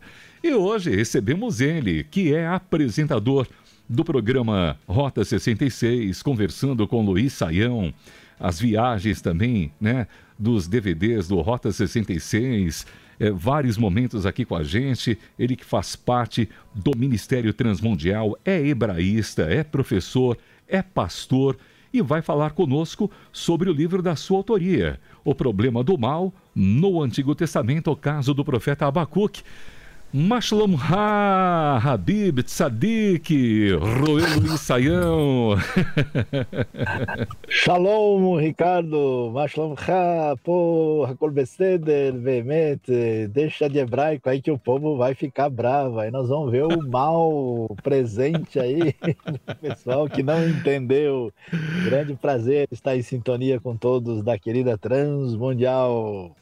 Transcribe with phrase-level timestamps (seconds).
[0.44, 3.48] E hoje recebemos ele, que é apresentador
[3.90, 7.94] do programa Rota 66, conversando com Luiz Saião,
[8.40, 10.08] as viagens também, né,
[10.38, 12.86] dos DVDs do Rota 66
[13.20, 15.18] é, vários momentos aqui com a gente.
[15.38, 20.38] Ele que faz parte do Ministério Transmundial, é hebraísta, é professor,
[20.68, 21.58] é pastor
[21.94, 27.02] e vai falar conosco sobre o livro da sua autoria, O Problema do Mal no
[27.02, 29.44] Antigo Testamento, o caso do profeta Abacuque.
[30.18, 33.30] Mashlom Ha, Habib, Tzadik,
[33.74, 35.56] Roel Luiz Saião.
[37.48, 44.98] Shalom, Ricardo, Mashlom Ha, pô, Hakol Beseder, veemente, deixa de hebraico aí que o povo
[44.98, 48.96] vai ficar bravo, aí nós vamos ver o mal presente aí,
[49.62, 51.32] pessoal que não entendeu.
[51.86, 56.36] Grande prazer estar em sintonia com todos da querida Transmundial.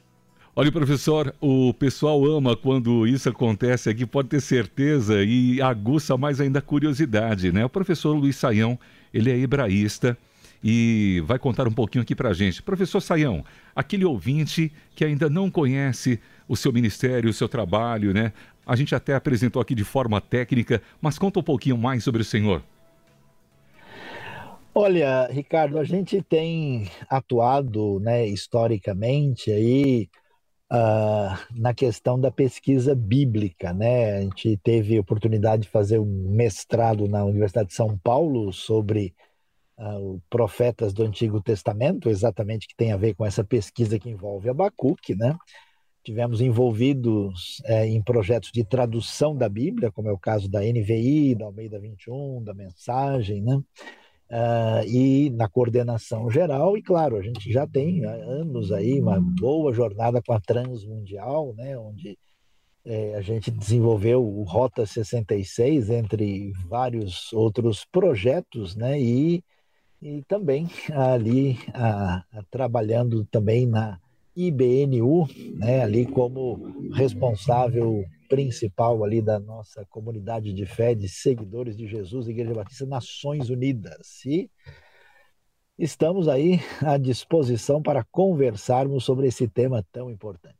[0.57, 6.39] Olha, professor, o pessoal ama quando isso acontece aqui, pode ter certeza, e aguça mais
[6.39, 7.65] ainda a curiosidade, né?
[7.65, 8.79] O professor Luiz Saião,
[9.13, 10.17] ele é hebraísta
[10.63, 12.63] e vai contar um pouquinho aqui para gente.
[12.63, 13.43] Professor Saião,
[13.75, 18.31] aquele ouvinte que ainda não conhece o seu ministério, o seu trabalho, né?
[18.65, 22.25] A gente até apresentou aqui de forma técnica, mas conta um pouquinho mais sobre o
[22.25, 22.63] senhor.
[24.73, 30.07] Olha, Ricardo, a gente tem atuado, né, historicamente aí
[30.75, 34.17] uh, na questão da pesquisa bíblica, né?
[34.17, 39.15] A gente teve oportunidade de fazer um mestrado na Universidade de São Paulo sobre
[39.79, 44.49] uh, profetas do Antigo Testamento, exatamente que tem a ver com essa pesquisa que envolve
[44.49, 45.35] Abacuque, né?
[46.03, 51.33] Tivemos envolvidos é, em projetos de tradução da Bíblia, como é o caso da NVI,
[51.33, 53.59] da Almeida 21, da Mensagem, né?
[54.29, 59.71] Uh, e na coordenação geral, e claro, a gente já tem anos aí uma boa
[59.71, 62.17] jornada com a Transmundial, né, onde
[62.83, 69.43] é, a gente desenvolveu o Rota 66, entre vários outros projetos, né, e,
[70.01, 73.99] e também ali a, a, trabalhando também na
[74.35, 81.87] IBNU, né, ali como responsável principal ali da nossa comunidade de fé, de seguidores de
[81.87, 84.25] Jesus, Igreja Batista Nações Unidas.
[84.25, 84.49] E
[85.77, 90.55] estamos aí à disposição para conversarmos sobre esse tema tão importante.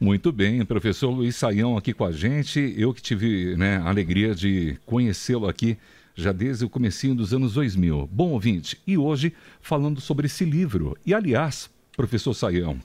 [0.00, 2.74] Muito bem, professor Luiz Saião aqui com a gente.
[2.76, 5.78] Eu que tive né, a alegria de conhecê-lo aqui
[6.14, 8.08] já desde o comecinho dos anos 2000.
[8.10, 10.96] Bom ouvinte, e hoje falando sobre esse livro.
[11.04, 12.78] E aliás, professor Saião,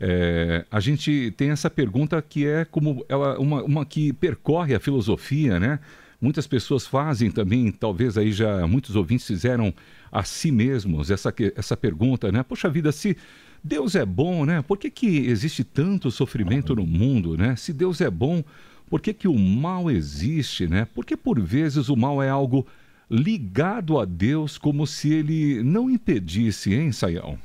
[0.00, 4.80] é, a gente tem essa pergunta que é como ela, uma, uma que percorre a
[4.80, 5.80] filosofia, né?
[6.20, 9.72] Muitas pessoas fazem também, talvez aí já muitos ouvintes fizeram
[10.10, 12.42] a si mesmos essa, essa pergunta, né?
[12.42, 13.16] Poxa vida, se
[13.62, 14.62] Deus é bom, né?
[14.62, 17.56] Por que, que existe tanto sofrimento no mundo, né?
[17.56, 18.42] Se Deus é bom,
[18.88, 20.86] por que, que o mal existe, né?
[20.94, 22.66] Porque por vezes o mal é algo
[23.10, 27.38] ligado a Deus como se ele não impedisse, hein, Saião?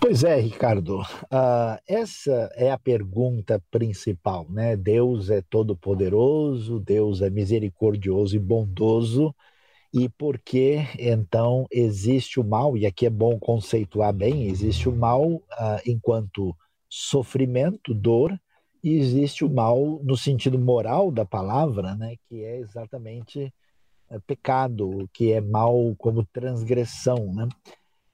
[0.00, 1.00] Pois é, Ricardo.
[1.00, 4.76] Uh, essa é a pergunta principal, né?
[4.76, 9.34] Deus é todo-poderoso, Deus é misericordioso e bondoso,
[9.92, 12.76] e por que então existe o mal?
[12.76, 15.42] E aqui é bom conceituar bem: existe o mal uh,
[15.86, 16.54] enquanto
[16.88, 18.38] sofrimento, dor,
[18.84, 22.16] e existe o mal no sentido moral da palavra, né?
[22.28, 23.52] Que é exatamente
[24.10, 27.48] uh, pecado, que é mal como transgressão, né?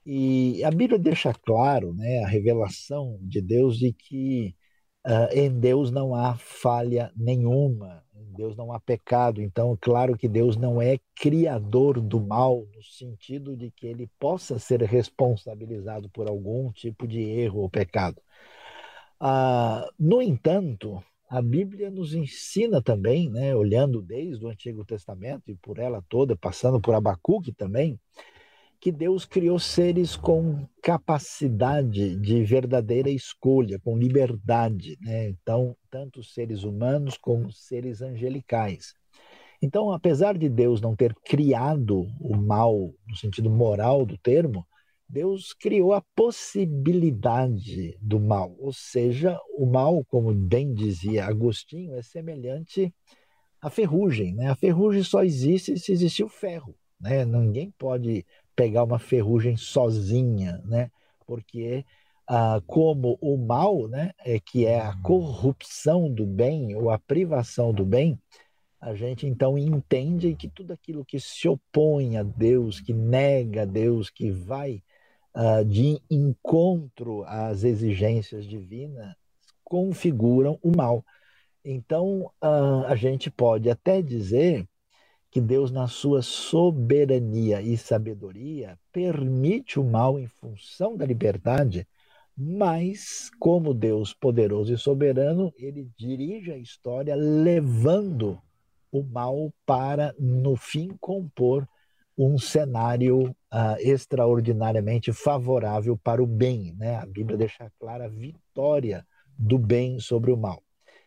[0.07, 4.55] E a Bíblia deixa claro, né, a revelação de Deus de que
[5.07, 8.05] uh, em Deus não há falha nenhuma.
[8.35, 13.57] Deus não há pecado, então, claro que Deus não é criador do mal, no sentido
[13.57, 18.21] de que ele possa ser responsabilizado por algum tipo de erro ou pecado.
[19.21, 25.57] Ah, no entanto, a Bíblia nos ensina também, né, olhando desde o Antigo Testamento e
[25.57, 27.99] por ela toda, passando por Abacuque também,
[28.85, 35.31] que Deus criou seres com capacidade de verdadeira escolha, com liberdade, né?
[35.31, 38.93] Então, tanto seres humanos como seres angelicais.
[39.63, 44.67] Então, apesar de Deus não ter criado o mal no sentido moral do termo,
[45.09, 52.03] Deus criou a possibilidade do mal, ou seja, o mal, como bem dizia Agostinho, é
[52.03, 52.93] semelhante
[53.63, 54.35] à ferrugem.
[54.35, 54.49] Né?
[54.51, 56.77] A ferrugem só existe se existir o ferro.
[57.01, 57.25] Né?
[57.25, 60.91] Ninguém pode pegar uma ferrugem sozinha, né?
[61.27, 61.85] Porque
[62.27, 67.73] ah, como o mal, né, é que é a corrupção do bem ou a privação
[67.73, 68.19] do bem,
[68.81, 73.67] a gente então entende que tudo aquilo que se opõe a Deus, que nega a
[73.67, 74.83] Deus, que vai
[75.35, 79.15] uh, de encontro às exigências divinas,
[79.63, 81.05] configuram o mal.
[81.65, 84.69] Então, uh, a gente pode até dizer
[85.35, 91.89] que Deus, na sua soberania e sabedoria, permite o mal em função da liberdade,
[92.39, 98.41] mas, como Deus poderoso e soberano, ele dirige a história levando
[98.93, 101.69] o mal para, no fim, compor
[102.17, 106.77] um cenário uh, extraordinariamente favorável para o bem.
[106.79, 106.95] Né?
[106.95, 109.05] A Bíblia deixa clara a vitória
[109.37, 110.63] do bem sobre o mal.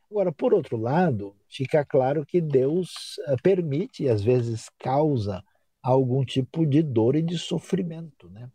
[0.10, 5.44] Agora, por outro lado, fica claro que Deus eh, permite e às vezes causa
[5.84, 8.50] algum tipo de dor e de sofrimento, né?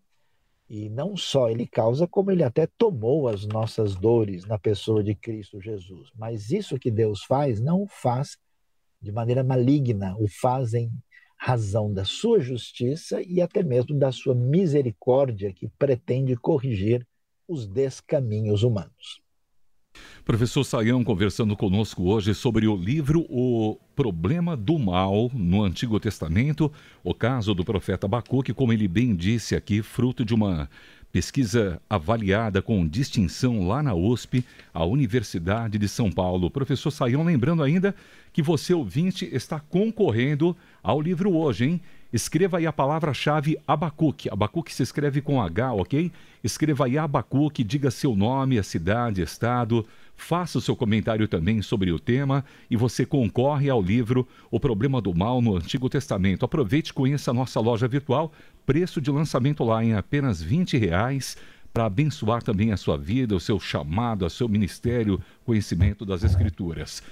[0.69, 5.15] E não só ele causa, como ele até tomou as nossas dores na pessoa de
[5.15, 6.11] Cristo Jesus.
[6.17, 8.39] Mas isso que Deus faz, não o faz
[9.01, 10.91] de maneira maligna, o faz em
[11.37, 17.07] razão da sua justiça e até mesmo da sua misericórdia que pretende corrigir
[17.47, 19.22] os descaminhos humanos.
[20.25, 26.73] Professor Saião conversando conosco hoje sobre o livro O Problema do Mal no Antigo Testamento,
[27.03, 30.71] o caso do profeta Abacuque, como ele bem disse aqui, fruto de uma
[31.11, 36.51] pesquisa avaliada com distinção lá na USP, a Universidade de São Paulo.
[36.51, 37.93] Professor Saião, lembrando ainda
[38.33, 41.81] que você, ouvinte, está concorrendo ao livro hoje, hein?
[42.13, 44.29] Escreva aí a palavra-chave Abacuque.
[44.31, 46.13] Abacuque se escreve com H, ok?
[46.45, 51.91] Escreva aí Abacuque, diga seu nome, a cidade, estado, faça o seu comentário também sobre
[51.91, 56.45] o tema e você concorre ao livro O Problema do Mal no Antigo Testamento.
[56.45, 58.31] Aproveite e conheça a nossa loja virtual,
[58.67, 61.37] preço de lançamento lá em apenas 20 reais
[61.73, 67.03] para abençoar também a sua vida, o seu chamado, o seu ministério, conhecimento das Escrituras.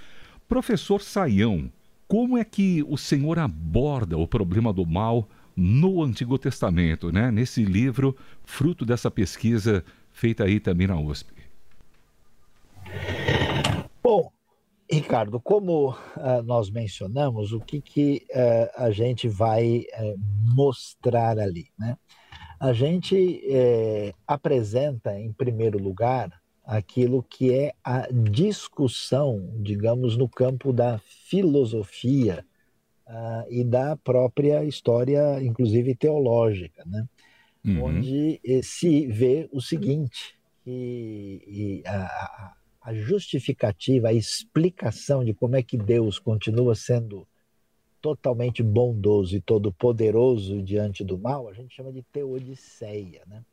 [0.47, 1.71] Professor Saião,
[2.11, 7.31] como é que o Senhor aborda o problema do mal no Antigo Testamento, né?
[7.31, 11.33] Nesse livro, fruto dessa pesquisa feita aí também na USP.
[14.03, 14.33] Bom,
[14.91, 20.17] Ricardo, como uh, nós mencionamos, o que, que uh, a gente vai uh,
[20.53, 21.69] mostrar ali?
[21.79, 21.97] Né?
[22.59, 26.40] A gente apresenta, em primeiro lugar,
[26.71, 32.47] aquilo que é a discussão, digamos, no campo da filosofia
[33.09, 37.09] uh, e da própria história, inclusive teológica, né?
[37.65, 37.83] Uhum.
[37.83, 45.63] onde eh, se vê o seguinte, que a, a justificativa, a explicação de como é
[45.65, 47.27] que Deus continua sendo
[48.01, 53.45] totalmente bondoso e todo poderoso diante do mal, a gente chama de teodiceia, né?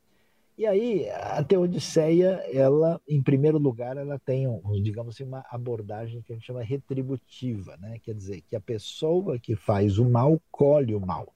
[0.57, 6.23] E aí, a Teodiceia, ela, em primeiro lugar, ela tem, um, digamos assim, uma abordagem
[6.23, 7.99] que a gente chama retributiva, né?
[7.99, 11.31] Quer dizer, que a pessoa que faz o mal colhe o mal.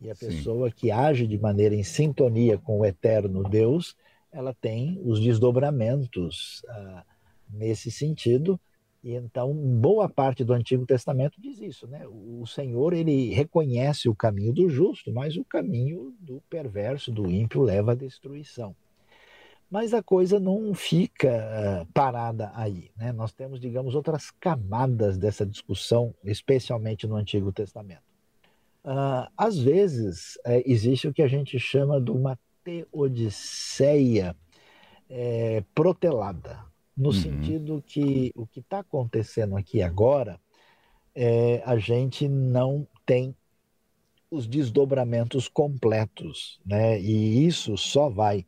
[0.00, 0.26] E a Sim.
[0.26, 3.96] pessoa que age de maneira em sintonia com o eterno Deus,
[4.30, 7.04] ela tem os desdobramentos ah,
[7.50, 8.60] nesse sentido,
[9.02, 12.06] e então, boa parte do Antigo Testamento diz isso, né?
[12.06, 17.62] O Senhor, ele reconhece o caminho do justo, mas o caminho do perverso, do ímpio,
[17.62, 18.76] leva à destruição.
[19.68, 23.10] Mas a coisa não fica uh, parada aí, né?
[23.10, 28.04] Nós temos, digamos, outras camadas dessa discussão, especialmente no Antigo Testamento.
[28.84, 34.36] Uh, às vezes, uh, existe o que a gente chama de uma teodiceia
[35.08, 36.60] é, protelada,
[36.96, 37.12] no uhum.
[37.12, 40.38] sentido que o que está acontecendo aqui agora
[41.14, 43.34] é a gente não tem
[44.30, 46.98] os desdobramentos completos, né?
[46.98, 48.46] E isso só vai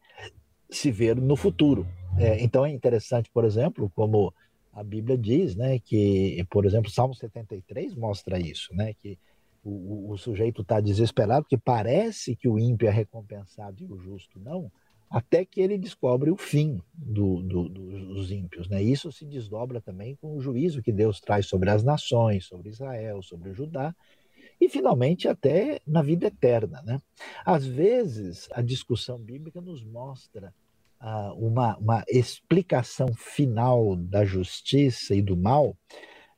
[0.70, 1.86] se ver no futuro.
[2.18, 4.32] É, então é interessante, por exemplo, como
[4.72, 9.18] A Bíblia diz, né, que, por exemplo, Salmo 73 mostra isso, né, que
[9.62, 14.38] o, o sujeito está desesperado, que parece que o ímpio é recompensado e o justo
[14.38, 14.70] não,
[15.14, 18.68] até que ele descobre o fim do, do, dos ímpios.
[18.68, 18.82] Né?
[18.82, 23.22] Isso se desdobra também com o juízo que Deus traz sobre as nações, sobre Israel,
[23.22, 23.94] sobre Judá,
[24.60, 26.82] e finalmente até na vida eterna.
[26.82, 27.00] Né?
[27.46, 30.52] Às vezes, a discussão bíblica nos mostra
[30.98, 35.76] ah, uma, uma explicação final da justiça e do mal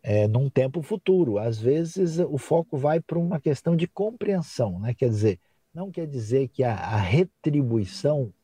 [0.03, 1.39] é, num tempo futuro.
[1.39, 4.93] Às vezes o foco vai para uma questão de compreensão, né?
[4.93, 5.41] quer dizer,
[5.73, 8.35] não quer dizer que a, a retribuição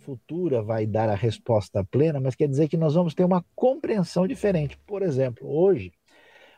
[0.00, 4.26] futura vai dar a resposta plena, mas quer dizer que nós vamos ter uma compreensão
[4.26, 4.76] diferente.
[4.86, 5.92] Por exemplo, hoje,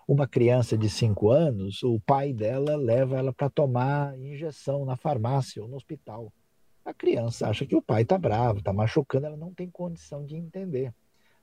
[0.06, 5.62] uma criança de 5 anos, o pai dela leva ela para tomar injeção na farmácia
[5.62, 6.32] ou no hospital.
[6.84, 10.36] A criança acha que o pai está bravo, está machucando, ela não tem condição de
[10.36, 10.92] entender.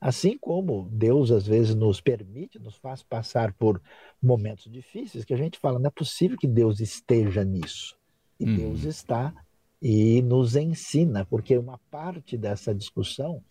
[0.01, 3.81] Assim como Deus às vezes nos permite, nos faz passar por
[4.21, 7.97] momentos difíceis, que a gente fala, não é possível que Deus esteja nisso.
[8.39, 8.45] E.
[8.45, 9.33] Deus está
[9.81, 13.41] e nos ensina, porque uma parte dessa discussão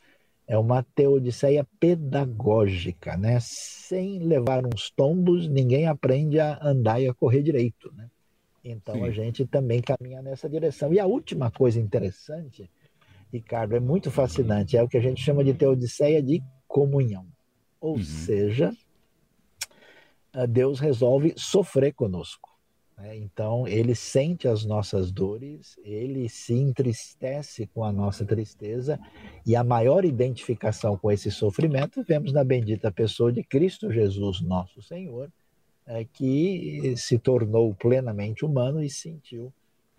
[0.47, 3.39] é uma teodiceia pedagógica, né?
[3.41, 8.09] Sem levar uns tombos, ninguém aprende a andar e a correr direito, né?
[8.65, 9.05] Então Sim.
[9.05, 10.93] a gente também caminha nessa direção.
[10.93, 12.71] E a última coisa interessante
[13.33, 14.77] Ricardo, é muito fascinante.
[14.77, 17.27] É o que a gente chama de teodiceia de comunhão.
[17.81, 18.03] Ou uhum.
[18.03, 18.75] seja,
[20.49, 22.48] Deus resolve sofrer conosco.
[22.99, 23.17] Né?
[23.17, 28.99] Então, ele sente as nossas dores, ele se entristece com a nossa tristeza,
[29.47, 34.83] e a maior identificação com esse sofrimento vemos na bendita pessoa de Cristo Jesus, nosso
[34.83, 35.31] Senhor,
[35.87, 39.53] é, que se tornou plenamente humano e sentiu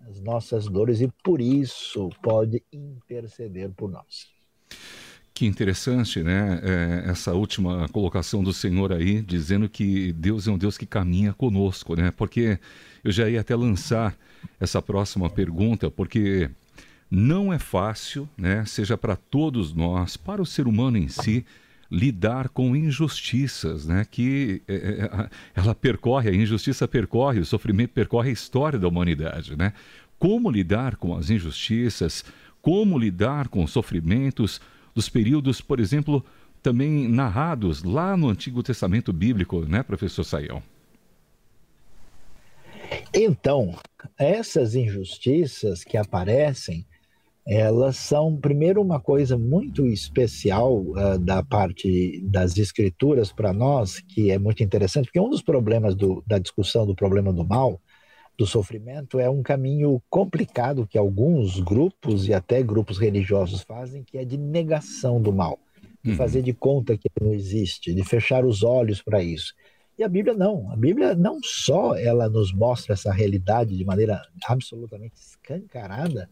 [0.08, 4.32] as nossas dores e por isso pode interceder por nós.
[5.39, 6.60] Que interessante, né?
[6.62, 11.31] É, essa última colocação do Senhor aí, dizendo que Deus é um Deus que caminha
[11.31, 12.12] conosco, né?
[12.12, 12.60] Porque
[13.05, 14.17] eu já ia até lançar
[14.60, 16.50] essa próxima pergunta, porque
[17.10, 18.65] não é fácil, né?
[18.65, 21.46] Seja para todos nós, para o ser humano em si,
[21.89, 24.05] lidar com injustiças, né?
[24.12, 29.55] Que é, é ela percorre, a injustiça percorre, o sofrimento percorre a história da humanidade,
[29.55, 29.72] né?
[30.17, 32.25] Como lidar com as injustiças,
[32.62, 34.60] como lidar com os sofrimentos
[35.00, 36.25] dos períodos, por exemplo,
[36.62, 40.62] também narrados lá no Antigo Testamento Bíblico, né, professor Saião?
[43.13, 43.77] Então,
[44.18, 46.86] essas injustiças que aparecem
[47.48, 54.29] elas são, primeiro, uma coisa muito especial uh, da parte das escrituras para nós, que
[54.29, 57.82] é muito interessante, porque um dos problemas do, da discussão do problema do mal,
[58.39, 64.17] do sofrimento, é um caminho complicado que alguns grupos e até grupos religiosos fazem, que
[64.17, 65.60] é de negação do mal,
[66.01, 66.15] de uhum.
[66.15, 69.53] fazer de conta que não existe, de fechar os olhos para isso.
[69.98, 70.72] E a Bíblia não.
[70.72, 76.29] A Bíblia não só ela nos mostra essa realidade de maneira absolutamente escancarada,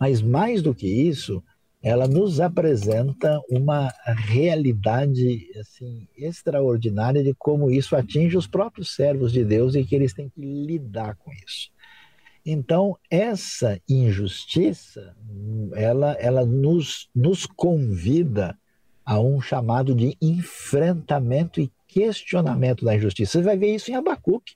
[0.00, 1.44] mas mais do que isso,
[1.82, 9.44] ela nos apresenta uma realidade assim extraordinária de como isso atinge os próprios servos de
[9.44, 11.72] Deus e que eles têm que lidar com isso.
[12.46, 15.14] Então, essa injustiça,
[15.74, 18.56] ela, ela nos, nos convida
[19.04, 23.32] a um chamado de enfrentamento e questionamento da injustiça.
[23.32, 24.54] Você vai ver isso em Abacuque.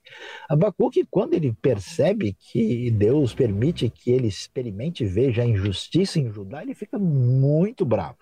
[0.49, 6.31] Abacuque, quando ele percebe que Deus permite que ele experimente e veja a injustiça em
[6.31, 8.17] Judá, ele fica muito bravo.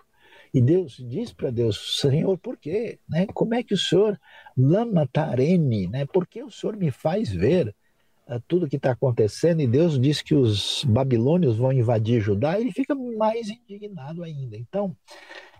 [0.53, 2.99] E Deus diz para Deus, Senhor, por quê?
[3.07, 3.25] Né?
[3.33, 4.19] Como é que o Senhor
[4.57, 5.87] lama tarene?
[5.87, 6.05] Né?
[6.05, 7.75] Por que o Senhor me faz ver
[8.27, 9.61] uh, tudo que está acontecendo?
[9.61, 14.55] E Deus diz que os babilônios vão invadir Judá, ele fica mais indignado ainda.
[14.57, 14.95] Então,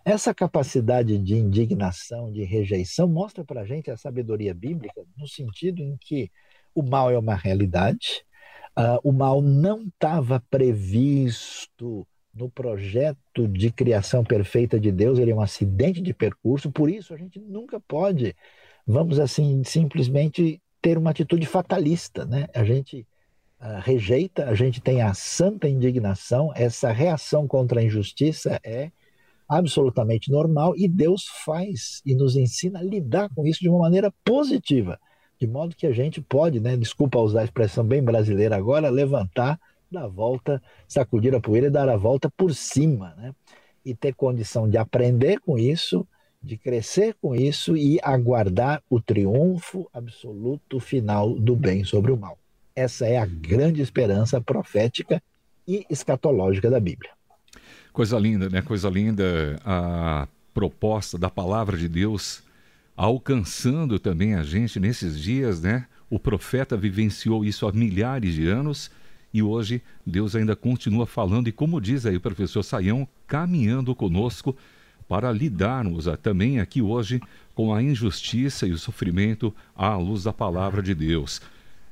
[0.05, 5.81] essa capacidade de indignação, de rejeição, mostra para a gente a sabedoria bíblica, no sentido
[5.81, 6.31] em que
[6.75, 8.24] o mal é uma realidade,
[8.77, 15.35] uh, o mal não estava previsto no projeto de criação perfeita de Deus, ele é
[15.35, 18.35] um acidente de percurso, por isso a gente nunca pode,
[18.85, 22.47] vamos assim, simplesmente ter uma atitude fatalista, né?
[22.53, 23.07] A gente
[23.59, 28.91] uh, rejeita, a gente tem a santa indignação, essa reação contra a injustiça é
[29.47, 34.11] absolutamente normal e Deus faz e nos ensina a lidar com isso de uma maneira
[34.23, 34.99] positiva,
[35.39, 39.59] de modo que a gente pode, né, desculpa usar a expressão bem brasileira agora, levantar,
[39.91, 43.33] dar a volta, sacudir a poeira e dar a volta por cima, né?
[43.83, 46.07] E ter condição de aprender com isso,
[46.41, 52.37] de crescer com isso e aguardar o triunfo absoluto final do bem sobre o mal.
[52.75, 55.21] Essa é a grande esperança profética
[55.67, 57.14] e escatológica da Bíblia.
[57.95, 58.61] Coisa linda, né?
[58.61, 62.43] Coisa linda a proposta da palavra de Deus
[62.93, 65.85] alcançando também a gente nesses dias, né?
[66.09, 68.91] O profeta vivenciou isso há milhares de anos
[69.33, 74.53] e hoje Deus ainda continua falando e como diz aí o professor Saião, caminhando conosco
[75.07, 77.21] para lidarmos também aqui hoje
[77.53, 81.41] com a injustiça e o sofrimento à luz da palavra de Deus.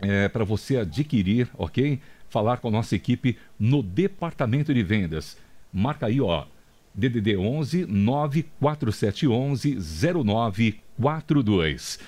[0.00, 2.00] é, para você adquirir, ok?
[2.28, 5.38] Falar com a nossa equipe no departamento de vendas.
[5.72, 6.44] Marca aí, ó,
[6.98, 9.78] DDD 11 94711
[10.24, 12.00] 0942.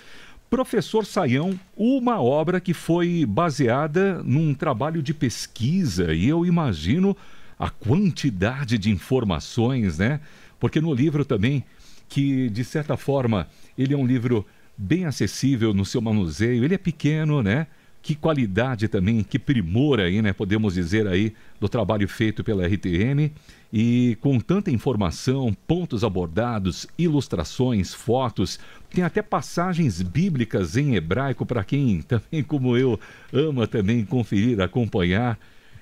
[0.51, 7.17] Professor Saião, uma obra que foi baseada num trabalho de pesquisa e eu imagino
[7.57, 10.21] a quantidade de informações, né?
[10.59, 11.65] Porque no livro também,
[12.09, 13.47] que de certa forma
[13.79, 14.45] ele é um livro
[14.77, 17.69] bem acessível no seu manuseio, ele é pequeno, né?
[18.03, 20.33] Que qualidade também, que primor aí, né?
[20.33, 23.31] Podemos dizer aí do trabalho feito pela RTM
[23.73, 28.59] e com tanta informação, pontos abordados, ilustrações, fotos,
[28.91, 32.99] tem até passagens bíblicas em hebraico para quem também como eu
[33.33, 35.39] ama também conferir, acompanhar,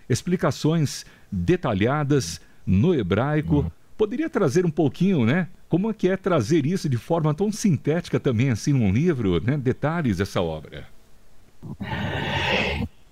[0.09, 3.71] explicações detalhadas no hebraico.
[3.97, 5.49] Poderia trazer um pouquinho, né?
[5.69, 9.57] Como é que é trazer isso de forma tão sintética também assim num livro, né?
[9.57, 10.98] Detalhes dessa obra.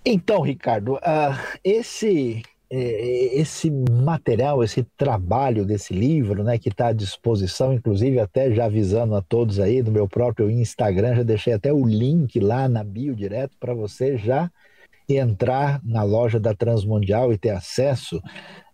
[0.04, 6.92] Então, Ricardo, uh, esse é, esse material, esse trabalho desse livro, né, que está à
[6.92, 11.72] disposição, inclusive até já avisando a todos aí no meu próprio Instagram, já deixei até
[11.72, 14.50] o link lá na bio direto para você já
[15.08, 18.20] entrar na loja da Transmundial e ter acesso.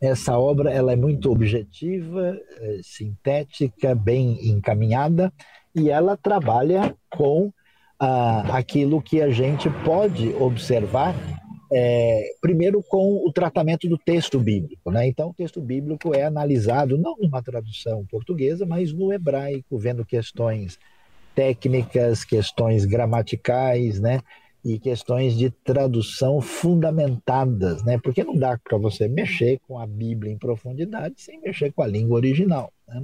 [0.00, 5.30] Essa obra ela é muito objetiva, é, sintética, bem encaminhada
[5.74, 7.52] e ela trabalha com
[8.52, 11.14] aquilo que a gente pode observar
[11.72, 14.90] é, primeiro com o tratamento do texto bíblico.
[14.90, 15.06] Né?
[15.06, 20.78] Então, o texto bíblico é analisado não numa tradução portuguesa, mas no hebraico, vendo questões
[21.34, 24.20] técnicas, questões gramaticais, né?
[24.64, 27.98] e questões de tradução fundamentadas, né?
[27.98, 31.86] Porque não dá para você mexer com a Bíblia em profundidade sem mexer com a
[31.86, 32.72] língua original.
[32.86, 33.02] Né?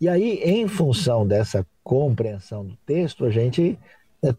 [0.00, 3.78] E aí, em função dessa compreensão do texto, a gente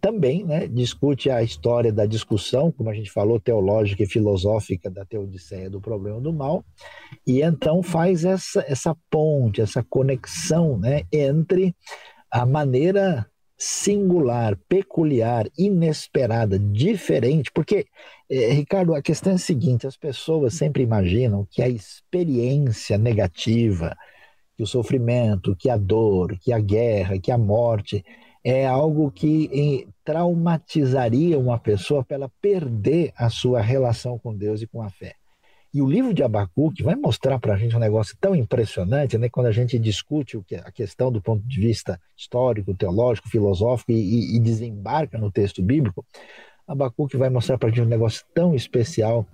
[0.02, 5.06] também né, discute a história da discussão, como a gente falou, teológica e filosófica da
[5.06, 6.66] teodiceia do problema do mal,
[7.26, 11.74] e então faz essa, essa ponte, essa conexão né, entre
[12.30, 13.26] a maneira
[13.58, 17.86] singular, peculiar, inesperada, diferente, porque,
[18.30, 23.96] eh, Ricardo, a questão é a seguinte: as pessoas sempre imaginam que a experiência negativa,
[24.56, 28.04] que o sofrimento, que a dor, que a guerra, que a morte,
[28.50, 34.68] é algo que traumatizaria uma pessoa para ela perder a sua relação com Deus e
[34.68, 35.16] com a fé.
[35.72, 39.30] E o livro de Abacuque vai mostrar para a gente um negócio tão impressionante, né,
[39.30, 40.36] quando a gente discute
[40.66, 46.04] a questão do ponto de vista histórico, teológico, filosófico e, e desembarca no texto bíblico.
[46.68, 49.28] Abacuque vai mostrar para a gente um negócio tão especial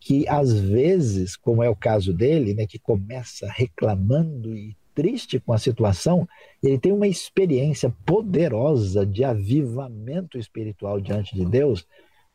[0.00, 5.52] que, às vezes, como é o caso dele, né, que começa reclamando e triste com
[5.52, 6.26] a situação,
[6.62, 11.86] ele tem uma experiência poderosa de avivamento espiritual diante de Deus,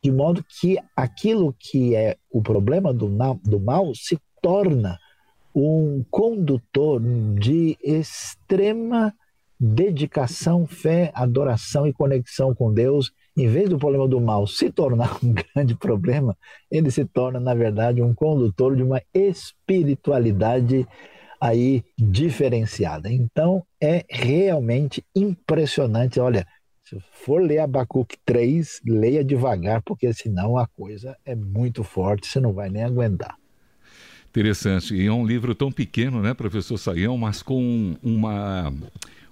[0.02, 3.08] de modo que aquilo que é o problema do,
[3.44, 4.98] do mal se torna
[5.54, 7.02] um condutor
[7.38, 9.12] de extrema
[9.58, 15.18] dedicação, fé, adoração e conexão com Deus, em vez do problema do mal se tornar
[15.22, 16.36] um grande problema,
[16.70, 20.86] ele se torna, na verdade, um condutor de uma espiritualidade
[21.42, 23.10] aí diferenciada.
[23.12, 26.20] Então é realmente impressionante.
[26.20, 26.46] Olha,
[26.84, 32.38] se for ler Abacuque 3, leia devagar, porque senão a coisa é muito forte, você
[32.38, 33.36] não vai nem aguentar.
[34.30, 34.94] Interessante.
[34.94, 38.72] E é um livro tão pequeno, né, professor Saião, mas com uma,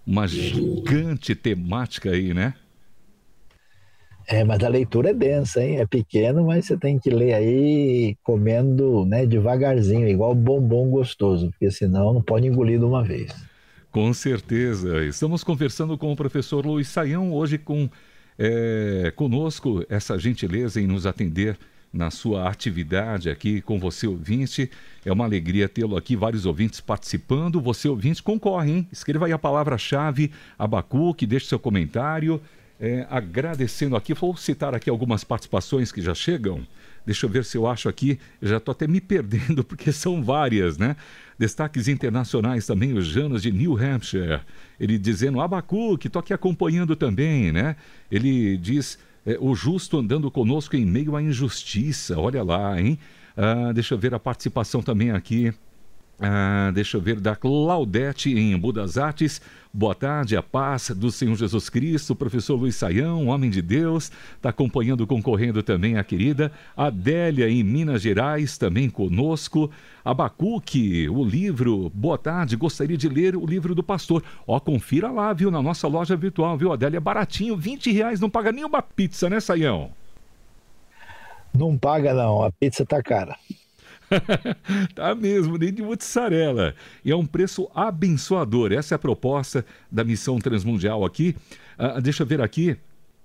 [0.05, 2.55] uma gigante temática aí, né?
[4.33, 5.81] É, mas a leitura é densa, hein?
[5.81, 11.69] É pequeno, mas você tem que ler aí comendo né, devagarzinho, igual bombom gostoso, porque
[11.69, 13.35] senão não pode engolir de uma vez.
[13.91, 15.05] Com certeza.
[15.05, 17.91] Estamos conversando com o professor Luiz Saião, hoje com
[18.39, 21.59] é, conosco essa gentileza em nos atender
[21.93, 24.71] na sua atividade aqui com você, ouvinte.
[25.05, 27.61] É uma alegria tê-lo aqui, vários ouvintes participando.
[27.61, 28.89] Você, ouvinte, concorre, hein?
[28.93, 32.41] Escreva aí a palavra-chave Abacuque, deixe seu comentário.
[32.83, 36.67] É, agradecendo aqui, vou citar aqui algumas participações que já chegam.
[37.05, 40.79] Deixa eu ver se eu acho aqui, já estou até me perdendo, porque são várias,
[40.79, 40.97] né?
[41.39, 44.41] Destaques internacionais também, o Janos de New Hampshire.
[44.79, 47.77] Ele dizendo, Abacuque, estou aqui acompanhando também, né?
[48.11, 52.19] Ele diz, é, o justo andando conosco em meio à injustiça.
[52.19, 52.99] Olha lá, hein?
[53.37, 55.53] Ah, deixa eu ver a participação também aqui.
[56.23, 59.41] Ah, deixa eu ver, da Claudete em Budas Artes.
[59.73, 62.15] Boa tarde, a paz do Senhor Jesus Cristo.
[62.15, 68.03] Professor Luiz Saião, homem de Deus, está acompanhando, concorrendo também a querida Adélia em Minas
[68.03, 69.71] Gerais, também conosco.
[70.05, 71.91] Abacuque, o livro.
[71.95, 74.23] Boa tarde, gostaria de ler o livro do pastor.
[74.47, 76.99] Ó, confira lá, viu, na nossa loja virtual, viu, Adélia?
[76.99, 79.91] É baratinho, 20 reais, não paga nem uma pizza, né, Saião?
[81.55, 82.43] Não paga, não.
[82.43, 83.37] A pizza tá cara.
[84.95, 86.75] tá mesmo, nem de mussarela.
[87.05, 88.73] E é um preço abençoador.
[88.73, 91.35] Essa é a proposta da missão transmundial aqui.
[91.79, 92.77] Uh, deixa eu ver aqui.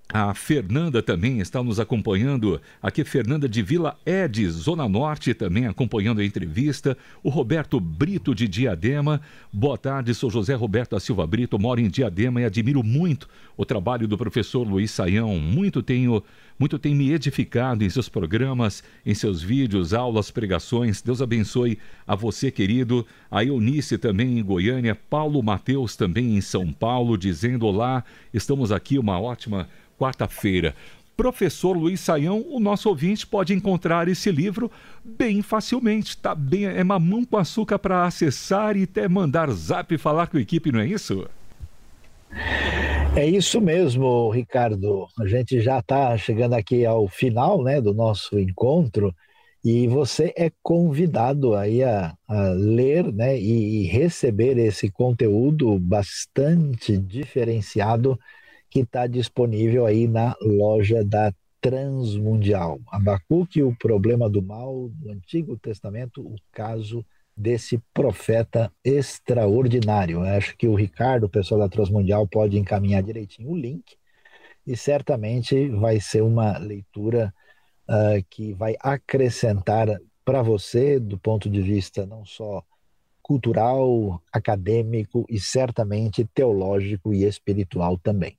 [0.07, 2.61] A Fernanda também está nos acompanhando.
[2.81, 6.95] Aqui, Fernanda de Vila Ed, Zona Norte, também acompanhando a entrevista.
[7.23, 9.19] O Roberto Brito de Diadema.
[9.51, 13.65] Boa tarde, sou José Roberto da Silva Brito, moro em Diadema e admiro muito o
[13.65, 15.39] trabalho do professor Luiz Saião.
[15.39, 16.23] Muito tenho,
[16.57, 21.01] muito tem me edificado em seus programas, em seus vídeos, aulas, pregações.
[21.01, 23.05] Deus abençoe a você, querido.
[23.29, 24.95] A Eunice também em Goiânia.
[24.95, 29.67] Paulo Mateus também em São Paulo, dizendo: Olá, estamos aqui, uma ótima
[29.99, 30.73] quarta-feira.
[31.17, 34.69] Professor Luiz Saião, o nosso ouvinte pode encontrar esse livro
[35.03, 36.17] bem facilmente.
[36.17, 40.37] Tá bem, é mamão com açúcar para acessar e até mandar zap e falar com
[40.37, 41.27] a equipe, não é isso?
[43.17, 45.07] É isso mesmo, Ricardo.
[45.17, 49.15] A gente já está chegando aqui ao final né, do nosso encontro
[49.63, 56.97] e você é convidado aí a, a ler né, e, e receber esse conteúdo bastante
[56.97, 58.19] diferenciado
[58.69, 62.81] que está disponível aí na loja da Transmundial.
[62.91, 67.03] Abacuque, o problema do mal do Antigo Testamento, o caso
[67.35, 70.19] desse profeta extraordinário.
[70.19, 73.97] Eu acho que o Ricardo, o pessoal da Transmundial, pode encaminhar direitinho o link
[74.65, 77.33] e certamente vai ser uma leitura
[77.89, 79.87] uh, que vai acrescentar
[80.23, 82.63] para você, do ponto de vista não só
[83.21, 88.37] cultural, acadêmico e certamente teológico e espiritual também.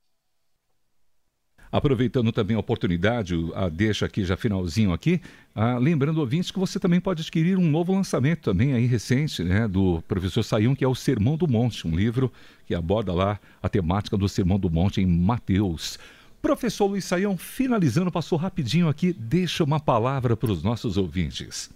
[1.76, 5.20] Aproveitando também a oportunidade, a deixa aqui já finalzinho aqui,
[5.54, 9.68] ah, lembrando ouvintes que você também pode adquirir um novo lançamento também aí recente, né,
[9.68, 12.32] do professor Sayão, que é o Sermão do Monte, um livro
[12.64, 15.98] que aborda lá a temática do Sermão do Monte em Mateus.
[16.40, 21.68] Professor Luiz Saião, finalizando, passou rapidinho aqui, deixa uma palavra para os nossos ouvintes.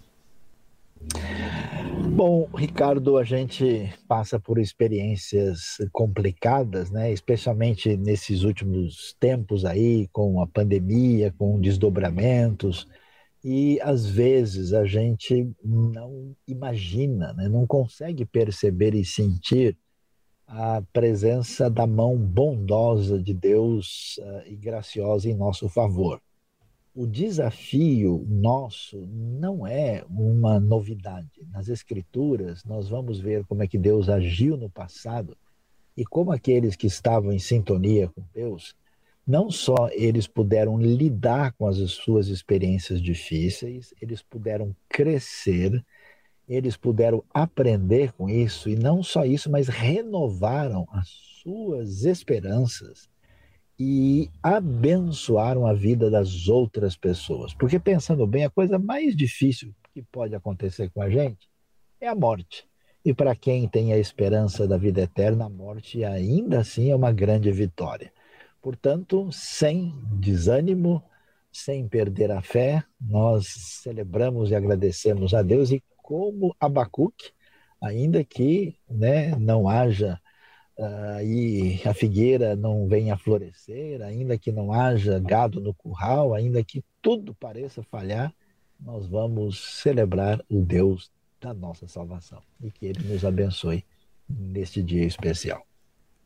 [2.15, 7.11] Bom, Ricardo, a gente passa por experiências complicadas, né?
[7.13, 12.87] Especialmente nesses últimos tempos aí, com a pandemia, com desdobramentos,
[13.43, 17.49] e às vezes a gente não imagina, né?
[17.49, 19.79] não consegue perceber e sentir
[20.47, 26.21] a presença da mão bondosa de Deus uh, e graciosa em nosso favor
[26.95, 31.47] o desafio nosso não é uma novidade.
[31.53, 35.37] Nas Escrituras, nós vamos ver como é que Deus agiu no passado
[35.97, 38.75] e como aqueles que estavam em sintonia com Deus,
[39.27, 45.85] não só eles puderam lidar com as suas experiências difíceis, eles puderam crescer,
[46.49, 51.09] eles puderam aprender com isso, e não só isso, mas renovaram as
[51.43, 53.10] suas esperanças
[53.83, 57.55] e abençoaram a vida das outras pessoas.
[57.55, 61.49] Porque pensando bem, a coisa mais difícil que pode acontecer com a gente
[61.99, 62.69] é a morte.
[63.03, 67.11] E para quem tem a esperança da vida eterna, a morte ainda assim é uma
[67.11, 68.13] grande vitória.
[68.61, 71.03] Portanto, sem desânimo,
[71.51, 73.47] sem perder a fé, nós
[73.83, 77.31] celebramos e agradecemos a Deus e como Abacuque,
[77.81, 80.21] ainda que né, não haja
[81.25, 86.63] e a figueira não venha a florescer, ainda que não haja gado no curral, ainda
[86.65, 88.33] que tudo pareça falhar,
[88.79, 93.85] nós vamos celebrar o Deus da nossa salvação e que Ele nos abençoe
[94.29, 95.67] neste dia especial.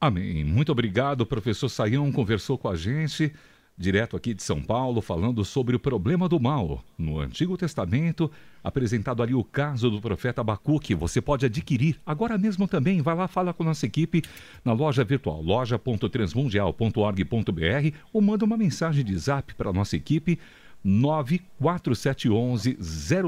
[0.01, 0.45] Amém.
[0.45, 3.33] Muito obrigado, professor Saião, conversou com a gente.
[3.77, 6.85] Direto aqui de São Paulo, falando sobre o problema do mal.
[6.97, 8.31] No Antigo Testamento,
[8.63, 10.95] apresentado ali o caso do profeta Abacuque.
[10.95, 13.03] Você pode adquirir agora mesmo também.
[13.03, 14.23] Vai lá, fala com a nossa equipe
[14.65, 20.39] na loja virtual, loja.transmundial.org.br ou manda uma mensagem de zap para a nossa equipe
[20.85, 22.79] 94711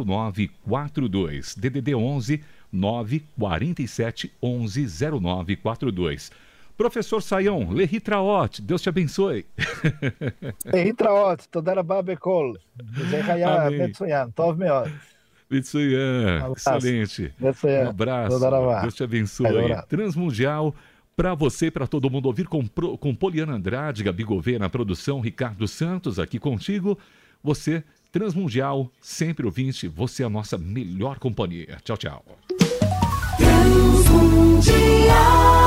[0.05, 1.57] 0942.
[1.57, 2.41] DDD 11
[2.73, 4.87] 947 11
[5.21, 6.31] 0942.
[6.77, 9.47] Professor Saião, Lehi Traot, Deus te abençoe.
[10.67, 12.59] Lehi Traot, Todara Babekol,
[13.09, 14.93] Zehaya Metsuyan, Tov Meot.
[15.51, 17.33] Mitsuyan, excelente.
[17.41, 18.39] Um abraço,
[18.83, 19.75] Deus te abençoe.
[19.89, 20.75] Transmundial,
[21.17, 25.67] para você, para todo mundo ouvir, com, com Poliana Andrade, Gabi Gouveia na produção, Ricardo
[25.67, 26.99] Santos aqui contigo.
[27.43, 31.79] Você, Transmundial, sempre ouvinte, você é a nossa melhor companhia.
[31.83, 32.23] Tchau, tchau.
[33.39, 35.65] Transmundial.